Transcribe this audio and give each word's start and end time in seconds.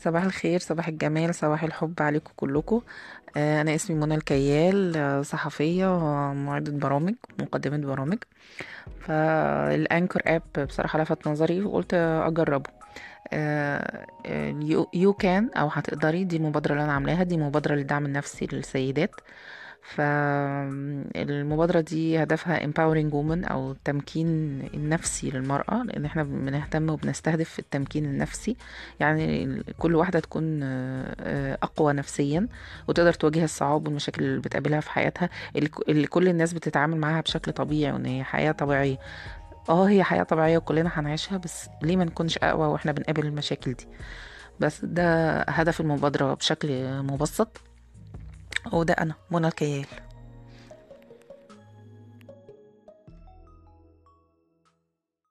صباح 0.00 0.24
الخير 0.24 0.58
صباح 0.60 0.88
الجمال 0.88 1.34
صباح 1.34 1.64
الحب 1.64 1.94
عليكم 2.00 2.32
كلكم. 2.36 2.80
آه، 3.36 3.60
أنا 3.60 3.74
اسمي 3.74 3.96
منى 3.96 4.14
الكيال 4.14 4.96
آه، 4.96 5.22
صحفية 5.22 5.96
ومعدة 5.96 6.72
برامج 6.72 7.14
مقدمة 7.38 7.76
برامج. 7.76 8.18
فالأنكر 9.00 10.22
آب 10.26 10.42
بصراحة 10.68 11.02
لفت 11.02 11.28
نظري 11.28 11.62
وقلت 11.62 11.94
أجربه. 11.94 12.70
يو 14.94 15.12
كان 15.12 15.50
أو 15.56 15.68
هتقدري 15.68 16.24
دي 16.24 16.36
المبادرة 16.36 16.72
اللي 16.72 16.84
أنا 16.84 16.92
عاملاها 16.92 17.22
دي 17.22 17.36
مبادرة 17.36 17.74
للدعم 17.74 18.06
النفسي 18.06 18.48
للسيدات. 18.52 19.10
فالمبادرة 19.82 21.80
دي 21.80 22.22
هدفها 22.22 22.58
empowering 22.66 23.10
women 23.12 23.50
أو 23.50 23.70
التمكين 23.72 24.28
النفسي 24.74 25.30
للمرأة 25.30 25.82
لأن 25.84 26.04
إحنا 26.04 26.22
بنهتم 26.22 26.90
وبنستهدف 26.90 27.58
التمكين 27.58 28.04
النفسي. 28.04 28.56
يعني 29.00 29.62
كل 29.78 29.94
واحدة 29.94 30.20
تكون 30.20 30.60
آه، 30.62 31.58
أقوى 31.62 31.92
نفسيا 31.92 32.48
وتقدر 32.88 33.12
تواجه 33.12 33.44
الصعاب 33.44 33.86
والمشاكل 33.86 34.22
اللي 34.24 34.40
بتقابلها 34.40 34.80
في 34.80 34.90
حياتها. 34.90 35.28
اللي 35.88 36.06
كل 36.06 36.28
الناس 36.28 36.52
بتتعامل 36.52 36.96
معاها 36.96 37.20
بشكل 37.20 37.52
طبيعي 37.52 37.92
وإن 37.92 38.06
هي 38.06 38.24
حياة 38.24 38.52
طبيعية. 38.52 38.98
آه 39.68 39.88
هي 39.88 40.02
حياة 40.04 40.22
طبيعية 40.22 40.58
وكلنا 40.58 40.90
هنعيشها 40.94 41.38
بس 41.38 41.68
ليه 41.82 41.96
ما 41.96 42.04
نكونش 42.04 42.38
أقوى 42.38 42.66
وإحنا 42.66 42.92
بنقابل 42.92 43.26
المشاكل 43.26 43.72
دي؟ 43.74 43.88
بس 44.60 44.84
ده 44.84 45.40
هدف 45.42 45.80
المبادرة 45.80 46.34
بشكل 46.34 46.68
مبسط. 47.02 47.60
وده 48.72 48.94
أنا 48.94 49.14
منى 49.30 49.46
الكيال. 49.48 49.86